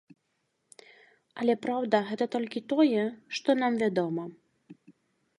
Але, 1.41 1.53
праўда, 1.65 1.99
гэта 2.11 2.25
толькі 2.35 2.63
тое, 2.73 3.03
што 3.41 3.49
нам 3.61 3.73
вядома. 3.83 4.23